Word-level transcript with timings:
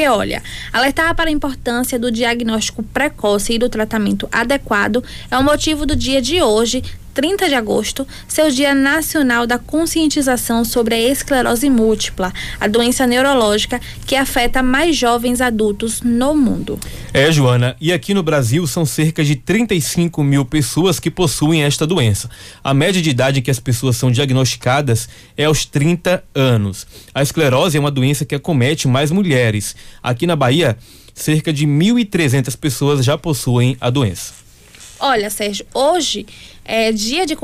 Porque, 0.00 0.08
olha, 0.08 0.42
alertar 0.72 1.14
para 1.14 1.28
a 1.28 1.32
importância 1.32 1.98
do 1.98 2.10
diagnóstico 2.10 2.82
precoce 2.82 3.52
e 3.52 3.58
do 3.58 3.68
tratamento 3.68 4.26
adequado 4.32 5.04
é 5.30 5.36
o 5.36 5.44
motivo 5.44 5.84
do 5.84 5.94
dia 5.94 6.22
de 6.22 6.40
hoje 6.40 6.82
30 7.12 7.48
de 7.48 7.54
agosto, 7.54 8.06
seu 8.28 8.50
Dia 8.50 8.74
Nacional 8.74 9.46
da 9.46 9.58
Conscientização 9.58 10.64
sobre 10.64 10.94
a 10.94 11.00
Esclerose 11.00 11.68
Múltipla, 11.68 12.32
a 12.60 12.66
doença 12.66 13.06
neurológica 13.06 13.80
que 14.06 14.14
afeta 14.14 14.62
mais 14.62 14.96
jovens 14.96 15.40
adultos 15.40 16.00
no 16.02 16.34
mundo. 16.34 16.78
É, 17.12 17.30
Joana, 17.32 17.76
e 17.80 17.92
aqui 17.92 18.14
no 18.14 18.22
Brasil 18.22 18.66
são 18.66 18.86
cerca 18.86 19.24
de 19.24 19.34
35 19.36 20.22
mil 20.22 20.44
pessoas 20.44 21.00
que 21.00 21.10
possuem 21.10 21.62
esta 21.62 21.86
doença. 21.86 22.30
A 22.62 22.72
média 22.72 23.02
de 23.02 23.10
idade 23.10 23.42
que 23.42 23.50
as 23.50 23.58
pessoas 23.58 23.96
são 23.96 24.10
diagnosticadas 24.10 25.08
é 25.36 25.44
aos 25.44 25.64
30 25.64 26.22
anos. 26.34 26.86
A 27.14 27.22
esclerose 27.22 27.76
é 27.76 27.80
uma 27.80 27.90
doença 27.90 28.24
que 28.24 28.34
acomete 28.34 28.86
mais 28.86 29.10
mulheres. 29.10 29.74
Aqui 30.02 30.26
na 30.26 30.36
Bahia, 30.36 30.76
cerca 31.14 31.52
de 31.52 31.66
1.300 31.66 32.56
pessoas 32.56 33.04
já 33.04 33.18
possuem 33.18 33.76
a 33.80 33.90
doença. 33.90 34.40
Olha, 35.00 35.30
Sérgio, 35.30 35.64
hoje 35.72 36.26
é, 36.70 36.92
dia 36.92 37.26
de 37.26 37.34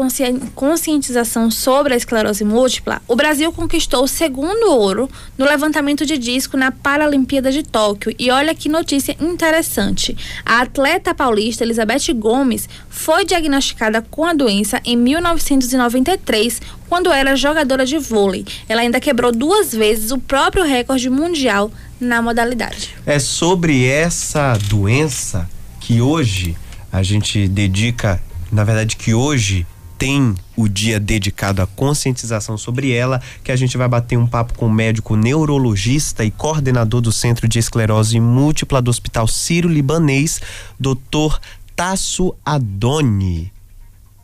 conscientização 0.54 1.50
sobre 1.50 1.92
a 1.92 1.96
esclerose 1.96 2.44
múltipla, 2.44 3.02
o 3.08 3.16
Brasil 3.16 3.52
conquistou 3.52 4.04
o 4.04 4.08
segundo 4.08 4.70
ouro 4.70 5.10
no 5.36 5.44
levantamento 5.44 6.06
de 6.06 6.16
disco 6.16 6.56
na 6.56 6.70
Paralimpíada 6.70 7.50
de 7.50 7.64
Tóquio. 7.64 8.14
E 8.20 8.30
olha 8.30 8.54
que 8.54 8.68
notícia 8.68 9.16
interessante. 9.20 10.16
A 10.44 10.60
atleta 10.60 11.12
paulista 11.12 11.64
Elizabeth 11.64 12.14
Gomes 12.14 12.68
foi 12.88 13.24
diagnosticada 13.24 14.00
com 14.00 14.24
a 14.24 14.32
doença 14.32 14.80
em 14.84 14.96
1993, 14.96 16.62
quando 16.88 17.10
era 17.10 17.34
jogadora 17.34 17.84
de 17.84 17.98
vôlei. 17.98 18.44
Ela 18.68 18.82
ainda 18.82 19.00
quebrou 19.00 19.32
duas 19.32 19.72
vezes 19.72 20.12
o 20.12 20.18
próprio 20.18 20.62
recorde 20.62 21.10
mundial 21.10 21.68
na 22.00 22.22
modalidade. 22.22 22.94
É 23.04 23.18
sobre 23.18 23.86
essa 23.86 24.56
doença 24.68 25.50
que 25.80 26.00
hoje 26.00 26.56
a 26.92 27.02
gente 27.02 27.48
dedica 27.48 28.22
na 28.50 28.64
verdade 28.64 28.96
que 28.96 29.14
hoje 29.14 29.66
tem 29.98 30.34
o 30.56 30.68
dia 30.68 31.00
dedicado 31.00 31.62
à 31.62 31.66
conscientização 31.66 32.58
sobre 32.58 32.92
ela, 32.92 33.20
que 33.42 33.50
a 33.50 33.56
gente 33.56 33.76
vai 33.76 33.88
bater 33.88 34.16
um 34.16 34.26
papo 34.26 34.54
com 34.54 34.66
o 34.66 34.72
médico 34.72 35.16
neurologista 35.16 36.24
e 36.24 36.30
coordenador 36.30 37.00
do 37.00 37.12
Centro 37.12 37.48
de 37.48 37.58
Esclerose 37.58 38.20
Múltipla 38.20 38.82
do 38.82 38.90
Hospital 38.90 39.26
Sírio-Libanês, 39.26 40.40
Dr. 40.78 41.38
Tasso 41.74 42.34
Adoni. 42.44 43.52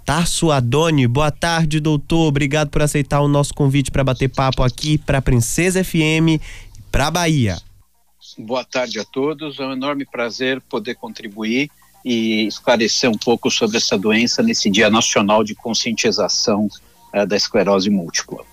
Tasso 0.05 0.51
Adoni, 0.51 1.07
boa 1.07 1.31
tarde, 1.31 1.81
doutor. 1.81 2.27
Obrigado 2.27 2.71
por 2.71 2.83
aceitar 2.83 3.21
o 3.21 3.29
nosso 3.29 3.55
convite 3.55 3.91
para 3.91 4.05
bater 4.05 4.29
papo 4.29 4.63
aqui 4.63 4.99
para 4.99 5.23
Princesa 5.23 5.83
FM 5.83 6.29
e 6.29 6.41
para 6.91 7.11
Bahia. 7.11 7.59
Boa 8.39 8.65
tarde 8.65 8.99
a 8.99 9.05
todos. 9.05 9.59
É 9.59 9.63
um 9.63 9.73
enorme 9.73 10.05
prazer 10.05 10.61
poder 10.63 10.97
contribuir 10.97 11.71
e 12.05 12.47
esclarecer 12.47 13.11
um 13.11 13.19
pouco 13.19 13.51
sobre 13.51 13.77
essa 13.77 13.97
doença 13.99 14.43
nesse 14.43 14.71
Dia 14.71 14.91
Nacional 14.91 15.45
de 15.45 15.55
Conscientização 15.55 16.69
uh, 17.15 17.27
da 17.27 17.37
Esclerose 17.37 17.91
Múltipla. 17.91 18.45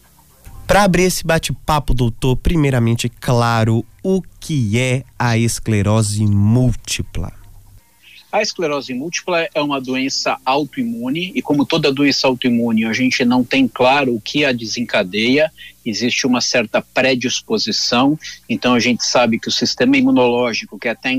Para 0.68 0.84
abrir 0.84 1.04
esse 1.04 1.26
bate-papo, 1.26 1.96
doutor, 1.96 2.36
primeiramente, 2.36 3.10
claro, 3.10 3.84
o 4.04 4.22
que 4.40 4.78
é 4.78 5.04
a 5.18 5.36
esclerose 5.36 6.24
múltipla? 6.28 7.39
A 8.32 8.44
esclerose 8.44 8.94
múltipla 8.94 9.50
é 9.56 9.62
uma 9.62 9.82
doença 9.82 10.38
autoimune 10.46 11.32
e, 11.34 11.42
como 11.42 11.66
toda 11.66 11.92
doença 11.92 12.28
autoimune, 12.28 12.86
a 12.86 12.94
gente 12.94 13.26
não 13.26 13.44
tem 13.44 13.68
claro 13.68 14.14
o 14.14 14.22
que 14.22 14.46
a 14.46 14.52
desencadeia, 14.52 15.52
existe 15.84 16.28
uma 16.28 16.40
certa 16.40 16.80
predisposição, 16.80 18.20
então 18.48 18.76
a 18.76 18.80
gente 18.80 19.04
sabe 19.04 19.40
que 19.40 19.48
o 19.48 19.52
sistema 19.52 19.98
imunológico, 19.98 20.78
que 20.78 20.88
até, 20.88 21.18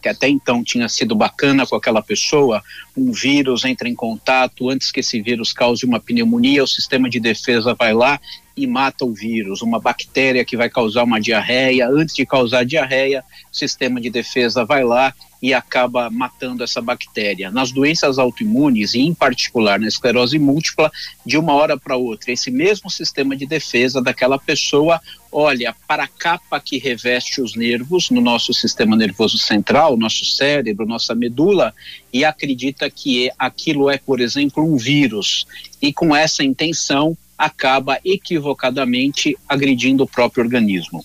que 0.00 0.08
até 0.08 0.28
então 0.30 0.64
tinha 0.64 0.88
sido 0.88 1.14
bacana 1.14 1.66
com 1.66 1.76
aquela 1.76 2.00
pessoa, 2.00 2.62
um 2.96 3.12
vírus 3.12 3.66
entra 3.66 3.86
em 3.86 3.94
contato, 3.94 4.70
antes 4.70 4.90
que 4.90 5.00
esse 5.00 5.20
vírus 5.20 5.52
cause 5.52 5.84
uma 5.84 6.00
pneumonia, 6.00 6.64
o 6.64 6.68
sistema 6.68 7.10
de 7.10 7.20
defesa 7.20 7.74
vai 7.74 7.92
lá 7.92 8.18
e 8.56 8.66
mata 8.66 9.04
o 9.04 9.12
vírus, 9.12 9.60
uma 9.60 9.78
bactéria 9.78 10.42
que 10.42 10.56
vai 10.56 10.70
causar 10.70 11.04
uma 11.04 11.20
diarreia, 11.20 11.86
antes 11.86 12.14
de 12.14 12.24
causar 12.24 12.64
diarreia, 12.64 13.22
o 13.52 13.56
sistema 13.56 14.00
de 14.00 14.08
defesa 14.08 14.64
vai 14.64 14.82
lá 14.82 15.12
e 15.42 15.52
acaba 15.52 16.10
matando 16.10 16.64
essa 16.64 16.80
bactéria. 16.80 17.50
Nas 17.50 17.70
doenças 17.72 18.18
autoimunes, 18.18 18.94
e 18.94 19.00
em 19.00 19.14
particular 19.14 19.78
na 19.78 19.86
esclerose 19.86 20.38
múltipla, 20.38 20.90
de 21.24 21.36
uma 21.36 21.52
hora 21.54 21.76
para 21.76 21.96
outra, 21.96 22.32
esse 22.32 22.50
mesmo 22.50 22.90
sistema 22.90 23.36
de 23.36 23.46
defesa 23.46 24.02
daquela 24.02 24.38
pessoa 24.38 25.00
olha 25.30 25.74
para 25.86 26.04
a 26.04 26.08
capa 26.08 26.58
que 26.58 26.78
reveste 26.78 27.40
os 27.42 27.54
nervos 27.54 28.08
no 28.10 28.20
nosso 28.20 28.54
sistema 28.54 28.96
nervoso 28.96 29.36
central, 29.36 29.96
nosso 29.96 30.24
cérebro, 30.24 30.86
nossa 30.86 31.14
medula, 31.14 31.74
e 32.12 32.24
acredita 32.24 32.88
que 32.88 33.30
aquilo 33.38 33.90
é, 33.90 33.98
por 33.98 34.20
exemplo, 34.20 34.64
um 34.64 34.76
vírus. 34.76 35.46
E 35.82 35.92
com 35.92 36.16
essa 36.16 36.42
intenção, 36.42 37.16
acaba 37.36 37.98
equivocadamente 38.04 39.36
agredindo 39.46 40.04
o 40.04 40.08
próprio 40.08 40.42
organismo. 40.42 41.04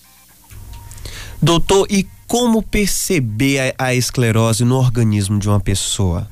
Doutor, 1.40 1.86
e 1.90 2.06
como 2.32 2.62
perceber 2.62 3.74
a, 3.78 3.88
a 3.88 3.94
esclerose 3.94 4.64
no 4.64 4.78
organismo 4.78 5.38
de 5.38 5.50
uma 5.50 5.60
pessoa? 5.60 6.26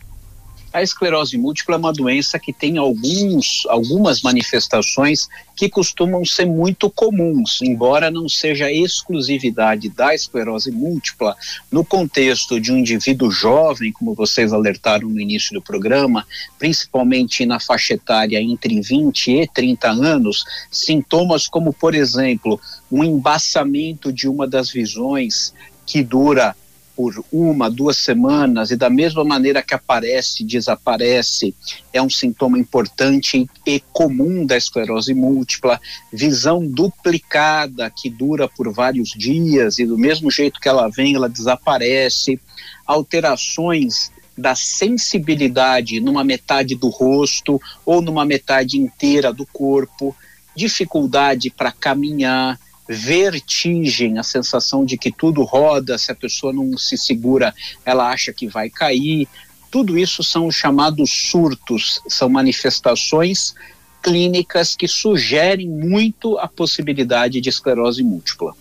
A 0.72 0.83
esclerose 0.83 1.37
múltipla 1.37 1.75
é 1.75 1.78
uma 1.78 1.93
doença 1.93 2.38
que 2.38 2.55
tem 2.55 2.78
alguns, 2.78 3.66
algumas 3.69 4.22
manifestações 4.22 5.28
que 5.55 5.69
costumam 5.69 6.25
ser 6.25 6.47
muito 6.47 6.89
comuns, 6.89 7.60
embora 7.60 8.10
não 8.10 8.31
seja 8.31 8.72
exclusividade 8.72 9.91
da 9.91 10.15
esclerose 10.15 10.71
múltipla. 10.71 11.37
No 11.71 11.84
contexto 11.84 12.59
de 12.59 12.72
um 12.72 12.78
indivíduo 12.78 13.31
jovem, 13.31 13.93
como 13.93 14.15
vocês 14.15 14.55
alertaram 14.55 15.09
no 15.09 15.21
início 15.21 15.53
do 15.53 15.60
programa, 15.60 16.25
principalmente 16.59 17.44
na 17.44 17.60
faixa 17.60 17.93
etária 17.93 18.41
entre 18.41 18.81
20 18.81 19.43
e 19.43 19.49
30 19.49 19.91
anos, 19.91 20.47
sintomas 20.71 21.47
como, 21.47 21.75
por 21.75 21.94
exemplo, 21.94 22.59
um 22.91 23.05
embaçamento 23.05 24.10
de 24.12 24.28
uma 24.28 24.47
das 24.47 24.71
visões 24.71 25.53
que 25.91 26.05
dura 26.05 26.55
por 26.95 27.25
uma, 27.33 27.69
duas 27.69 27.97
semanas 27.97 28.71
e 28.71 28.77
da 28.77 28.89
mesma 28.89 29.25
maneira 29.25 29.61
que 29.61 29.75
aparece, 29.75 30.45
desaparece, 30.45 31.53
é 31.93 32.01
um 32.01 32.09
sintoma 32.09 32.56
importante 32.56 33.45
e 33.67 33.83
comum 33.93 34.47
da 34.47 34.56
esclerose 34.56 35.12
múltipla, 35.12 35.81
visão 36.12 36.65
duplicada 36.65 37.91
que 37.91 38.09
dura 38.09 38.47
por 38.47 38.73
vários 38.73 39.09
dias 39.09 39.81
e 39.81 39.87
do 39.87 39.99
mesmo 39.99 40.31
jeito 40.31 40.61
que 40.61 40.69
ela 40.69 40.89
vem, 40.89 41.17
ela 41.17 41.28
desaparece, 41.28 42.39
alterações 42.87 44.12
da 44.39 44.55
sensibilidade 44.55 45.99
numa 45.99 46.22
metade 46.22 46.77
do 46.77 46.89
rosto 46.89 47.61
ou 47.84 48.01
numa 48.01 48.25
metade 48.25 48.78
inteira 48.78 49.33
do 49.33 49.45
corpo, 49.45 50.15
dificuldade 50.55 51.51
para 51.51 51.72
caminhar, 51.72 52.61
vertigem, 52.93 54.19
a 54.19 54.23
sensação 54.25 54.84
de 54.84 54.99
que 54.99 55.12
tudo 55.12 55.45
roda, 55.45 55.97
se 55.97 56.11
a 56.11 56.15
pessoa 56.15 56.53
não 56.53 56.77
se 56.77 56.99
segura, 56.99 57.55
ela 57.84 58.11
acha 58.11 58.33
que 58.33 58.49
vai 58.49 58.69
cair. 58.69 59.28
Tudo 59.71 59.97
isso 59.97 60.25
são 60.25 60.49
os 60.49 60.56
chamados 60.56 61.09
surtos, 61.31 62.01
são 62.09 62.28
manifestações 62.28 63.55
clínicas 64.03 64.75
que 64.75 64.89
sugerem 64.89 65.69
muito 65.69 66.37
a 66.39 66.49
possibilidade 66.49 67.41
de 67.41 67.49
esclerose 67.49 68.03
múltipla. 68.03 68.55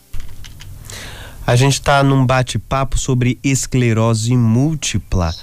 A 1.47 1.55
gente 1.55 1.73
está 1.73 2.03
num 2.03 2.23
bate-papo 2.23 2.99
sobre 2.99 3.39
esclerose 3.43 4.37
múltipla 4.37 5.33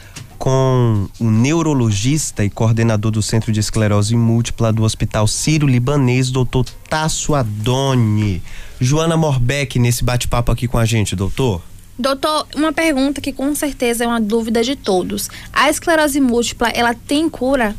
com 0.47 1.09
o 1.19 1.29
neurologista 1.29 2.45
e 2.45 2.49
coordenador 2.49 3.11
do 3.11 3.21
Centro 3.21 3.51
de 3.51 3.59
Esclerose 3.59 4.15
Múltipla 4.15 4.73
do 4.73 4.85
Hospital 4.85 5.27
Sírio-Libanês, 5.27 6.31
doutor 6.31 6.65
Tasso 6.89 7.35
Adoni. 7.35 8.41
Joana 8.81 9.17
Morbeck 9.17 9.77
nesse 9.77 10.05
bate-papo 10.05 10.53
aqui 10.53 10.69
com 10.69 10.79
a 10.79 10.85
gente, 10.85 11.17
doutor. 11.17 11.61
Doutor, 11.99 12.47
uma 12.55 12.73
pergunta 12.73 13.21
que 13.21 13.33
com 13.33 13.53
certeza 13.57 14.05
é 14.05 14.07
uma 14.07 14.21
dúvida 14.21 14.63
de 14.63 14.77
todos. 14.77 15.29
A 15.53 15.69
esclerose 15.69 16.21
múltipla, 16.21 16.69
ela 16.69 16.95
tem 16.95 17.29
cura? 17.29 17.75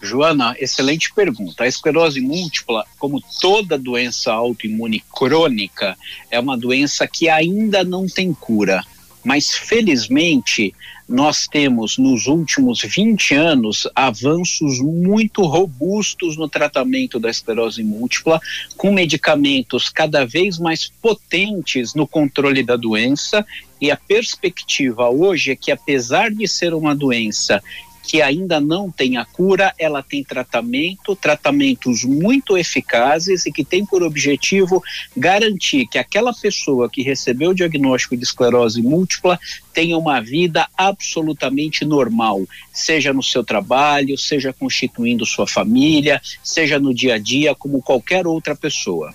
Joana, 0.00 0.56
excelente 0.58 1.12
pergunta. 1.12 1.64
A 1.64 1.68
esclerose 1.68 2.18
múltipla, 2.18 2.86
como 2.98 3.22
toda 3.42 3.76
doença 3.76 4.32
autoimune 4.32 5.04
crônica, 5.14 5.98
é 6.30 6.40
uma 6.40 6.56
doença 6.56 7.06
que 7.06 7.28
ainda 7.28 7.84
não 7.84 8.06
tem 8.06 8.32
cura. 8.32 8.82
Mas 9.26 9.50
felizmente, 9.50 10.72
nós 11.08 11.48
temos 11.48 11.98
nos 11.98 12.28
últimos 12.28 12.80
20 12.82 13.34
anos 13.34 13.88
avanços 13.92 14.78
muito 14.78 15.42
robustos 15.42 16.36
no 16.36 16.48
tratamento 16.48 17.18
da 17.18 17.28
esclerose 17.28 17.82
múltipla, 17.82 18.40
com 18.76 18.92
medicamentos 18.92 19.88
cada 19.88 20.24
vez 20.24 20.60
mais 20.60 20.86
potentes 21.02 21.92
no 21.92 22.06
controle 22.06 22.62
da 22.62 22.76
doença. 22.76 23.44
E 23.80 23.90
a 23.90 23.96
perspectiva 23.96 25.10
hoje 25.10 25.50
é 25.50 25.56
que, 25.56 25.72
apesar 25.72 26.30
de 26.30 26.46
ser 26.46 26.72
uma 26.72 26.94
doença 26.94 27.60
que 28.06 28.22
ainda 28.22 28.60
não 28.60 28.90
tem 28.90 29.16
a 29.16 29.24
cura, 29.24 29.74
ela 29.78 30.02
tem 30.02 30.22
tratamento, 30.22 31.16
tratamentos 31.16 32.04
muito 32.04 32.56
eficazes 32.56 33.44
e 33.46 33.52
que 33.52 33.64
tem 33.64 33.84
por 33.84 34.02
objetivo 34.02 34.80
garantir 35.16 35.86
que 35.88 35.98
aquela 35.98 36.32
pessoa 36.32 36.88
que 36.88 37.02
recebeu 37.02 37.50
o 37.50 37.54
diagnóstico 37.54 38.16
de 38.16 38.22
esclerose 38.22 38.80
múltipla 38.80 39.38
tenha 39.74 39.98
uma 39.98 40.20
vida 40.20 40.68
absolutamente 40.76 41.84
normal, 41.84 42.42
seja 42.72 43.12
no 43.12 43.22
seu 43.22 43.42
trabalho, 43.42 44.16
seja 44.16 44.52
constituindo 44.52 45.26
sua 45.26 45.46
família, 45.46 46.20
seja 46.42 46.78
no 46.78 46.94
dia 46.94 47.14
a 47.14 47.18
dia, 47.18 47.54
como 47.54 47.82
qualquer 47.82 48.26
outra 48.26 48.54
pessoa. 48.54 49.12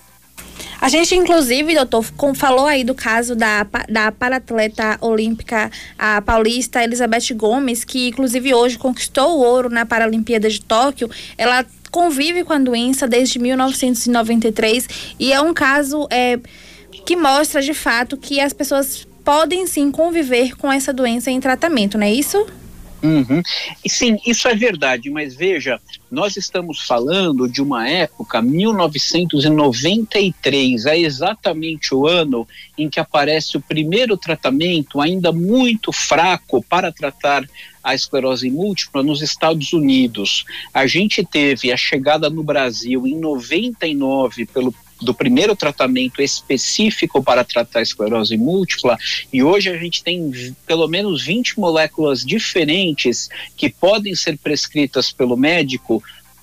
A 0.82 0.88
gente, 0.88 1.14
inclusive, 1.14 1.76
doutor, 1.76 2.04
falou 2.34 2.66
aí 2.66 2.82
do 2.82 2.92
caso 2.92 3.36
da, 3.36 3.64
da 3.88 4.10
paratleta 4.10 4.98
olímpica 5.00 5.70
a 5.96 6.20
paulista 6.20 6.82
Elizabeth 6.82 7.32
Gomes, 7.36 7.84
que 7.84 8.08
inclusive 8.08 8.52
hoje 8.52 8.76
conquistou 8.76 9.38
o 9.38 9.42
ouro 9.42 9.70
na 9.70 9.86
Paralimpíada 9.86 10.50
de 10.50 10.60
Tóquio. 10.60 11.08
Ela 11.38 11.64
convive 11.92 12.42
com 12.42 12.52
a 12.52 12.58
doença 12.58 13.06
desde 13.06 13.38
1993 13.38 15.14
e 15.20 15.32
é 15.32 15.40
um 15.40 15.54
caso 15.54 16.08
é, 16.10 16.40
que 17.06 17.14
mostra 17.14 17.62
de 17.62 17.74
fato 17.74 18.16
que 18.16 18.40
as 18.40 18.52
pessoas 18.52 19.06
podem 19.24 19.68
sim 19.68 19.88
conviver 19.88 20.56
com 20.56 20.72
essa 20.72 20.92
doença 20.92 21.30
em 21.30 21.38
tratamento, 21.38 21.96
não 21.96 22.06
é 22.08 22.12
isso? 22.12 22.44
Uhum. 23.02 23.42
E 23.84 23.90
sim, 23.90 24.16
isso 24.24 24.46
é 24.46 24.54
verdade, 24.54 25.10
mas 25.10 25.34
veja, 25.34 25.80
nós 26.10 26.36
estamos 26.36 26.82
falando 26.82 27.48
de 27.48 27.60
uma 27.60 27.88
época, 27.88 28.40
1993, 28.40 30.86
é 30.86 30.96
exatamente 30.98 31.92
o 31.94 32.06
ano 32.06 32.46
em 32.78 32.88
que 32.88 33.00
aparece 33.00 33.56
o 33.56 33.60
primeiro 33.60 34.16
tratamento, 34.16 35.00
ainda 35.00 35.32
muito 35.32 35.90
fraco, 35.90 36.62
para 36.62 36.92
tratar 36.92 37.44
a 37.82 37.92
esclerose 37.94 38.48
múltipla 38.48 39.02
nos 39.02 39.20
Estados 39.20 39.72
Unidos. 39.72 40.44
A 40.72 40.86
gente 40.86 41.24
teve 41.24 41.72
a 41.72 41.76
chegada 41.76 42.30
no 42.30 42.44
Brasil 42.44 43.04
em 43.06 43.18
99 43.18 44.46
pelo 44.46 44.72
do 45.02 45.14
primeiro 45.14 45.54
tratamento 45.56 46.22
específico 46.22 47.22
para 47.22 47.44
tratar 47.44 47.80
a 47.80 47.82
esclerose 47.82 48.36
múltipla, 48.36 48.98
e 49.32 49.42
hoje 49.42 49.68
a 49.68 49.76
gente 49.76 50.02
tem 50.02 50.54
pelo 50.66 50.88
menos 50.88 51.22
20 51.24 51.58
moléculas 51.58 52.24
diferentes 52.24 53.28
que 53.56 53.68
podem 53.68 54.14
ser 54.14 54.38
prescritas 54.38 55.12
pelo 55.12 55.36
médico 55.36 56.02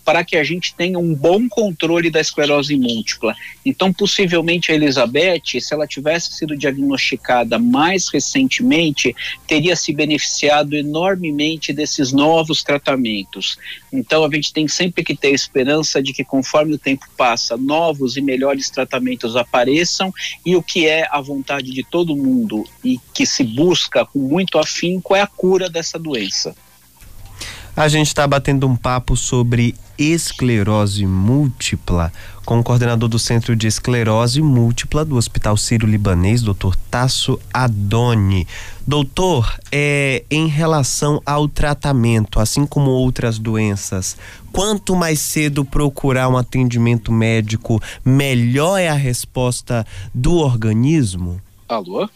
para 0.10 0.24
que 0.24 0.38
a 0.38 0.44
gente 0.44 0.74
tenha 0.74 0.98
um 0.98 1.14
bom 1.14 1.48
controle 1.48 2.10
da 2.10 2.20
esclerose 2.20 2.76
múltipla. 2.76 3.36
Então, 3.64 3.94
possivelmente 3.94 4.72
a 4.72 4.74
Elizabeth, 4.74 5.62
se 5.62 5.72
ela 5.72 5.86
tivesse 5.86 6.34
sido 6.34 6.58
diagnosticada 6.58 7.60
mais 7.60 8.10
recentemente, 8.12 9.16
teria 9.46 9.76
se 9.76 9.94
beneficiado 9.94 10.76
enormemente 10.76 11.72
desses 11.72 12.12
novos 12.12 12.64
tratamentos. 12.64 13.60
Então, 13.94 14.26
a 14.26 14.30
gente 14.34 14.52
tem 14.52 14.68
sempre 14.68 15.04
que 15.04 15.16
ter 15.16 15.30
esperança 15.30 16.02
de 16.02 16.12
que, 16.12 16.24
conforme 16.24 16.74
o 16.74 16.80
tempo 16.80 17.06
passa, 17.16 17.56
novos 17.56 18.18
e 18.18 18.22
melhores 18.22 18.68
tratamentos 18.72 19.36
apareçam 19.36 20.12
e 20.44 20.56
o 20.56 20.64
que 20.64 20.88
é 20.88 21.08
a 21.12 21.22
vontade 21.22 21.72
de 21.72 21.84
todo 21.84 22.18
mundo 22.18 22.64
e 22.84 23.00
que 23.14 23.28
se 23.28 23.44
busca 23.44 24.04
com 24.08 24.18
muito 24.18 24.58
afinco 24.58 25.16
é 25.16 25.22
a 25.22 25.28
cura 25.28 25.70
dessa 25.70 26.00
doença. 26.00 26.56
A 27.80 27.88
gente 27.88 28.08
está 28.08 28.28
batendo 28.28 28.68
um 28.68 28.76
papo 28.76 29.16
sobre 29.16 29.74
esclerose 29.98 31.06
múltipla 31.06 32.12
com 32.44 32.60
o 32.60 32.64
coordenador 32.64 33.08
do 33.08 33.18
Centro 33.18 33.56
de 33.56 33.68
Esclerose 33.68 34.42
Múltipla 34.42 35.06
do 35.06 35.16
Hospital 35.16 35.56
Sírio-Libanês, 35.56 36.42
doutor 36.42 36.76
Tasso 36.92 37.40
Adoni. 37.54 38.46
Doutor, 38.86 39.58
é, 39.72 40.26
em 40.30 40.46
relação 40.48 41.22
ao 41.26 41.48
tratamento, 41.48 42.42
assim 42.42 42.66
como 42.66 42.92
outras 42.92 43.40
doenças, 43.40 44.18
quanto 44.52 44.94
mais 44.94 45.22
cedo 45.22 45.64
procurar 45.64 46.28
um 46.28 46.36
atendimento 46.36 47.14
médico, 47.14 47.82
melhor 48.04 48.78
é 48.78 48.90
a 48.90 48.94
resposta 48.94 49.88
do 50.14 50.34
organismo? 50.36 51.42
Alô? 51.70 52.10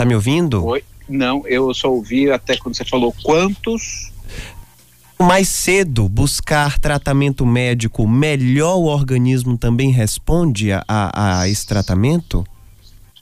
Tá 0.00 0.06
me 0.06 0.14
ouvindo? 0.14 0.64
Oi. 0.64 0.82
Não, 1.06 1.46
eu 1.46 1.74
só 1.74 1.92
ouvi 1.92 2.30
até 2.30 2.56
quando 2.56 2.74
você 2.74 2.86
falou 2.86 3.14
quantos. 3.22 4.10
Mais 5.20 5.46
cedo 5.46 6.08
buscar 6.08 6.78
tratamento 6.78 7.44
médico, 7.44 8.08
melhor 8.08 8.76
o 8.76 8.84
organismo 8.84 9.58
também 9.58 9.90
responde 9.90 10.72
a, 10.72 10.82
a, 10.88 11.40
a 11.40 11.48
esse 11.50 11.66
tratamento? 11.66 12.46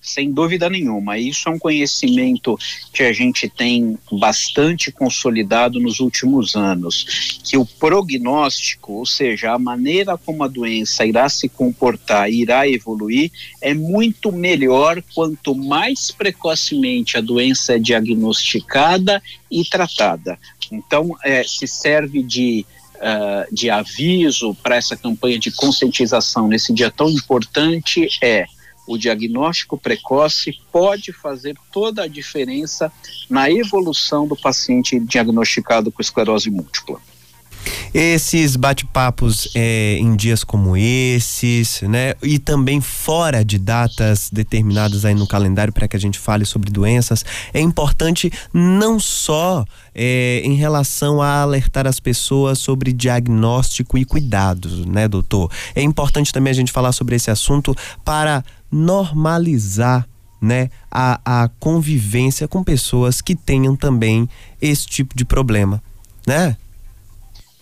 Sem 0.01 0.33
dúvida 0.33 0.69
nenhuma. 0.69 1.19
Isso 1.19 1.49
é 1.49 1.53
um 1.53 1.59
conhecimento 1.59 2.59
que 2.93 3.03
a 3.03 3.13
gente 3.13 3.49
tem 3.49 3.99
bastante 4.13 4.91
consolidado 4.91 5.81
nos 5.81 6.01
últimos 6.01 6.57
anos, 6.57 7.41
que 7.45 7.57
o 7.57 7.65
prognóstico, 7.65 8.95
ou 8.95 9.07
seja, 9.07 9.53
a 9.53 9.59
maneira 9.59 10.17
como 10.17 10.45
a 10.45 10.49
doença 10.49 11.05
irá 11.05 11.29
se 11.29 11.49
comportar, 11.49 12.31
irá 12.31 12.69
evoluir, 12.69 13.31
é 13.61 13.75
muito 13.75 14.33
melhor 14.33 15.03
quanto 15.15 15.55
mais 15.55 16.11
precocemente 16.11 17.17
a 17.17 17.21
doença 17.21 17.75
é 17.75 17.79
diagnosticada 17.79 19.23
e 19.51 19.65
tratada. 19.65 20.39
Então, 20.71 21.17
é, 21.25 21.43
se 21.43 21.67
serve 21.67 22.23
de 22.23 22.67
uh, 22.99 23.55
de 23.55 23.71
aviso 23.71 24.55
para 24.63 24.77
essa 24.77 24.97
campanha 24.97 25.39
de 25.39 25.51
conscientização 25.51 26.49
nesse 26.49 26.73
dia 26.73 26.91
tão 26.91 27.09
importante 27.09 28.09
é 28.23 28.47
o 28.89 28.97
diagnóstico 28.97 29.77
precoce 29.77 30.59
pode 30.73 31.13
fazer 31.13 31.55
toda 31.71 32.05
a 32.05 32.09
diferença 32.09 32.91
na 33.29 33.51
evolução 33.51 34.27
do 34.27 34.35
paciente 34.35 34.99
diagnosticado 34.99 35.93
com 35.93 36.01
esclerose 36.01 36.51
múltipla. 36.51 36.99
Esses 37.93 38.57
bate-papos 38.57 39.49
é, 39.55 39.97
em 39.99 40.15
dias 40.15 40.45
como 40.45 40.77
esses, 40.77 41.83
né? 41.83 42.15
E 42.23 42.39
também 42.39 42.81
fora 42.81 43.45
de 43.45 43.59
datas 43.59 44.29
determinadas 44.31 45.05
aí 45.05 45.15
no 45.15 45.27
calendário 45.27 45.73
para 45.73 45.89
que 45.89 45.97
a 45.97 46.01
gente 46.01 46.19
fale 46.19 46.45
sobre 46.45 46.71
doenças, 46.71 47.25
é 47.53 47.61
importante 47.61 48.31
não 48.53 49.01
só 49.01 49.65
é, 49.95 50.43
em 50.45 50.55
relação 50.55 51.23
a 51.23 51.43
alertar 51.43 51.87
as 51.87 51.99
pessoas 51.99 52.59
sobre 52.59 52.93
diagnóstico 52.93 53.97
e 53.97 54.05
cuidados, 54.05 54.85
né, 54.87 55.09
doutor? 55.09 55.51
É 55.75 55.83
importante 55.83 56.33
também 56.33 56.51
a 56.51 56.55
gente 56.55 56.73
falar 56.73 56.93
sobre 56.93 57.17
esse 57.17 57.31
assunto 57.31 57.75
para 58.05 58.45
normalizar 58.71 60.07
né, 60.41 60.71
a, 60.91 61.21
a 61.25 61.49
convivência 61.59 62.47
com 62.47 62.63
pessoas 62.63 63.21
que 63.21 63.35
tenham 63.35 63.75
também 63.75 64.29
esse 64.61 64.87
tipo 64.87 65.17
de 65.17 65.25
problema, 65.25 65.83
né? 66.27 66.57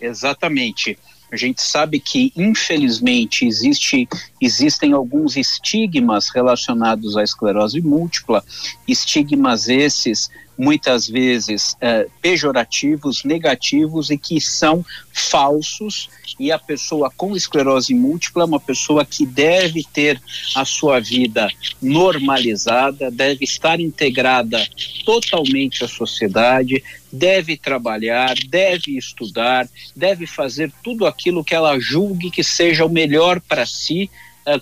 Exatamente. 0.00 0.98
A 1.30 1.36
gente 1.36 1.60
sabe 1.60 1.98
que, 1.98 2.32
infelizmente, 2.36 3.44
existe, 3.46 4.08
existem 4.40 4.92
alguns 4.92 5.36
estigmas 5.36 6.28
relacionados 6.28 7.16
à 7.16 7.22
esclerose 7.22 7.80
múltipla, 7.80 8.44
estigmas 8.86 9.68
esses 9.68 10.30
muitas 10.58 11.06
vezes 11.06 11.76
é, 11.80 12.06
pejorativos, 12.20 13.24
negativos 13.24 14.10
e 14.10 14.18
que 14.18 14.40
são 14.40 14.84
falsos. 15.12 16.08
E 16.38 16.52
a 16.52 16.58
pessoa 16.58 17.10
com 17.16 17.34
esclerose 17.34 17.94
múltipla 17.94 18.42
é 18.42 18.46
uma 18.46 18.60
pessoa 18.60 19.06
que 19.06 19.24
deve 19.24 19.84
ter 19.84 20.20
a 20.54 20.66
sua 20.66 21.00
vida 21.00 21.48
normalizada, 21.80 23.10
deve 23.10 23.44
estar 23.44 23.80
integrada 23.80 24.66
totalmente 25.04 25.82
à 25.82 25.88
sociedade, 25.88 26.84
deve 27.10 27.56
trabalhar, 27.56 28.34
deve 28.48 28.98
estudar, 28.98 29.66
deve 29.94 30.26
fazer 30.26 30.70
tudo 30.84 31.06
aquilo 31.06 31.44
que 31.44 31.54
ela 31.54 31.78
julgue 31.78 32.30
que 32.30 32.44
seja 32.44 32.84
o 32.84 32.90
melhor 32.90 33.40
para 33.40 33.64
si 33.64 34.10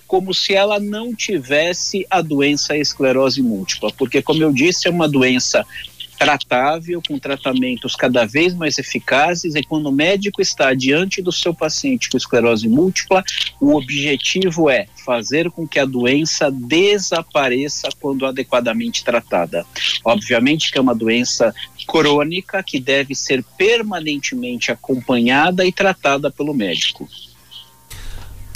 como 0.07 0.33
se 0.33 0.53
ela 0.53 0.79
não 0.79 1.13
tivesse 1.13 2.05
a 2.09 2.21
doença 2.21 2.75
esclerose 2.75 3.41
múltipla, 3.41 3.91
porque, 3.93 4.21
como 4.21 4.41
eu 4.41 4.51
disse, 4.51 4.87
é 4.87 4.91
uma 4.91 5.07
doença 5.07 5.65
tratável, 6.17 7.01
com 7.05 7.19
tratamentos 7.19 7.95
cada 7.95 8.25
vez 8.25 8.53
mais 8.53 8.77
eficazes, 8.77 9.55
e 9.55 9.63
quando 9.63 9.87
o 9.87 9.91
médico 9.91 10.41
está 10.41 10.73
diante 10.73 11.21
do 11.21 11.31
seu 11.31 11.53
paciente 11.53 12.09
com 12.09 12.17
esclerose 12.17 12.67
múltipla, 12.67 13.23
o 13.59 13.75
objetivo 13.75 14.69
é 14.69 14.87
fazer 15.05 15.51
com 15.51 15.67
que 15.67 15.77
a 15.77 15.85
doença 15.85 16.49
desapareça 16.49 17.89
quando 17.99 18.25
adequadamente 18.25 19.03
tratada. 19.03 19.65
Obviamente 20.03 20.71
que 20.71 20.77
é 20.77 20.81
uma 20.81 20.95
doença 20.95 21.53
crônica 21.87 22.63
que 22.63 22.79
deve 22.79 23.13
ser 23.13 23.43
permanentemente 23.57 24.71
acompanhada 24.71 25.65
e 25.65 25.71
tratada 25.71 26.31
pelo 26.31 26.53
médico. 26.53 27.07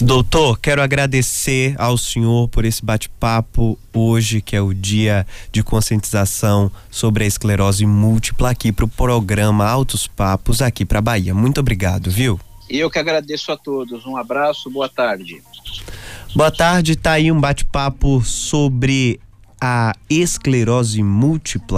Doutor, 0.01 0.58
quero 0.60 0.82
agradecer 0.82 1.75
ao 1.77 1.98
senhor 1.98 2.48
por 2.48 2.63
esse 2.63 2.84
bate-papo 2.84 3.77
hoje, 3.94 4.41
que 4.41 4.56
é 4.56 4.62
o 4.62 4.74
dia 4.74 5.27
de 5.51 5.62
conscientização 5.62 6.72
sobre 6.89 7.25
a 7.25 7.27
esclerose 7.27 7.86
múltipla 7.86 8.51
aqui 8.51 8.72
para 8.72 8.86
o 8.86 8.88
programa 8.88 9.68
Altos 9.68 10.08
Papos 10.08 10.62
aqui 10.62 10.86
para 10.86 11.01
Bahia. 11.01 11.36
Muito 11.36 11.60
obrigado, 11.60 12.10
viu? 12.10 12.39
Eu 12.70 12.89
que 12.89 12.98
agradeço 12.98 13.51
a 13.51 13.58
todos. 13.58 14.06
Um 14.06 14.15
abraço, 14.15 14.70
boa 14.70 14.88
tarde. 14.88 15.41
Boa 16.34 16.51
tarde, 16.51 16.96
tá 16.96 17.13
aí 17.13 17.29
um 17.29 17.39
bate-papo 17.39 18.22
sobre 18.22 19.20
a 19.60 19.94
esclerose 20.10 21.03
múltipla 21.03 21.77